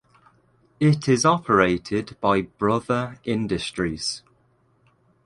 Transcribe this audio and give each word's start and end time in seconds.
It 0.79 1.07
is 1.07 1.25
operated 1.25 2.19
by 2.19 2.41
Brother 2.41 3.19
Industries. 3.23 4.23